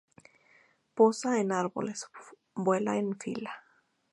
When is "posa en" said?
0.95-1.51